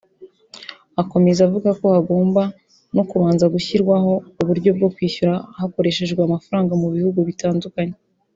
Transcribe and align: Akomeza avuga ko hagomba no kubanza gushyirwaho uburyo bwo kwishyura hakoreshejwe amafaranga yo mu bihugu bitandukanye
Akomeza 1.01 1.39
avuga 1.47 1.69
ko 1.79 1.85
hagomba 1.95 2.41
no 2.95 3.03
kubanza 3.09 3.45
gushyirwaho 3.53 4.11
uburyo 4.41 4.69
bwo 4.77 4.87
kwishyura 4.95 5.33
hakoreshejwe 5.59 6.19
amafaranga 6.23 6.71
yo 6.73 6.79
mu 6.83 6.89
bihugu 6.95 7.19
bitandukanye 7.29 7.95